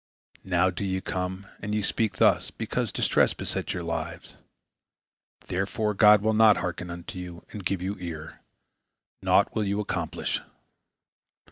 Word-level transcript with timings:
Now 0.43 0.71
do 0.71 0.83
ye 0.83 0.99
come, 0.99 1.45
and 1.61 1.75
ye 1.75 1.83
speak 1.83 2.15
thus, 2.17 2.49
because 2.49 2.91
distress 2.91 3.35
besets 3.35 3.71
your 3.71 3.83
lives. 3.83 4.33
Therefore 5.45 5.93
God 5.93 6.23
will 6.23 6.33
not 6.33 6.57
hearken 6.57 6.89
unto 6.89 7.19
you 7.19 7.45
and 7.51 7.63
give 7.63 7.83
you 7.83 7.95
ear; 7.99 8.41
naught 9.21 9.53
will 9.53 9.63
you 9.63 9.79
accomplish!" 9.79 10.39